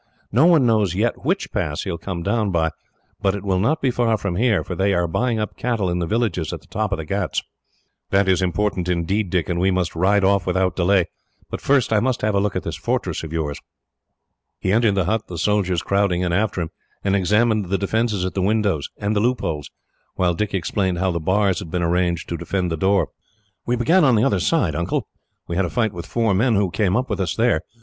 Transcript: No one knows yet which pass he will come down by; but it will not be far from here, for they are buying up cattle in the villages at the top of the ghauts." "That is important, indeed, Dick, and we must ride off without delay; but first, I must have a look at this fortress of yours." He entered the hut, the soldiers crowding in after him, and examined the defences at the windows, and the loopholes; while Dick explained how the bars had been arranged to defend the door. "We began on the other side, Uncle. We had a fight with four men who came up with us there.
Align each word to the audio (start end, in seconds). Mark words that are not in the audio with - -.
No 0.31 0.47
one 0.47 0.65
knows 0.65 0.95
yet 0.95 1.23
which 1.23 1.51
pass 1.51 1.83
he 1.83 1.91
will 1.91 1.99
come 1.99 2.23
down 2.23 2.49
by; 2.49 2.71
but 3.21 3.35
it 3.35 3.43
will 3.43 3.59
not 3.59 3.83
be 3.83 3.91
far 3.91 4.17
from 4.17 4.35
here, 4.35 4.63
for 4.63 4.73
they 4.73 4.95
are 4.95 5.07
buying 5.07 5.37
up 5.39 5.55
cattle 5.55 5.91
in 5.91 5.99
the 5.99 6.07
villages 6.07 6.51
at 6.51 6.61
the 6.61 6.65
top 6.65 6.91
of 6.91 6.97
the 6.97 7.05
ghauts." 7.05 7.43
"That 8.09 8.27
is 8.27 8.41
important, 8.41 8.89
indeed, 8.89 9.29
Dick, 9.29 9.47
and 9.47 9.59
we 9.59 9.69
must 9.69 9.95
ride 9.95 10.23
off 10.23 10.47
without 10.47 10.75
delay; 10.75 11.05
but 11.51 11.61
first, 11.61 11.93
I 11.93 11.99
must 11.99 12.23
have 12.23 12.33
a 12.33 12.39
look 12.39 12.55
at 12.55 12.63
this 12.63 12.75
fortress 12.75 13.23
of 13.23 13.31
yours." 13.31 13.59
He 14.59 14.71
entered 14.71 14.95
the 14.95 15.05
hut, 15.05 15.27
the 15.27 15.37
soldiers 15.37 15.83
crowding 15.83 16.21
in 16.21 16.33
after 16.33 16.61
him, 16.61 16.71
and 17.03 17.15
examined 17.15 17.65
the 17.65 17.77
defences 17.77 18.25
at 18.25 18.33
the 18.33 18.41
windows, 18.41 18.89
and 18.97 19.15
the 19.15 19.19
loopholes; 19.19 19.69
while 20.15 20.33
Dick 20.33 20.55
explained 20.55 20.97
how 20.97 21.11
the 21.11 21.19
bars 21.19 21.59
had 21.59 21.69
been 21.69 21.83
arranged 21.83 22.27
to 22.29 22.37
defend 22.37 22.71
the 22.71 22.75
door. 22.75 23.09
"We 23.67 23.75
began 23.75 24.03
on 24.03 24.15
the 24.15 24.23
other 24.23 24.39
side, 24.39 24.73
Uncle. 24.73 25.07
We 25.47 25.57
had 25.57 25.65
a 25.65 25.69
fight 25.69 25.93
with 25.93 26.07
four 26.07 26.33
men 26.33 26.55
who 26.55 26.71
came 26.71 26.97
up 26.97 27.07
with 27.07 27.19
us 27.19 27.35
there. 27.35 27.61